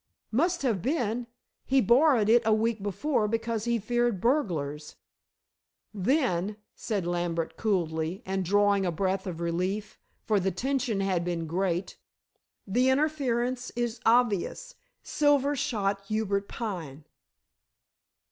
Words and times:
"Must 0.31 0.63
have 0.63 0.81
been. 0.81 1.27
He 1.63 1.79
borrowed 1.79 2.27
it 2.27 2.41
a 2.43 2.51
week 2.55 2.81
before 2.81 3.27
because 3.27 3.65
he 3.65 3.77
feared 3.77 4.19
burglars." 4.19 4.95
"Then," 5.93 6.57
said 6.73 7.05
Lambert 7.05 7.55
coolly, 7.55 8.23
and 8.25 8.43
drawing 8.43 8.83
a 8.83 8.91
breath 8.91 9.27
of 9.27 9.39
relief, 9.39 9.99
for 10.25 10.39
the 10.39 10.49
tension 10.49 11.01
had 11.01 11.23
been 11.23 11.45
great, 11.45 11.97
"the 12.65 12.89
inference 12.89 13.69
is 13.75 13.99
obvious. 14.03 14.73
Silver 15.03 15.55
shot 15.55 16.01
Hubert 16.07 16.47
Pine." 16.47 17.05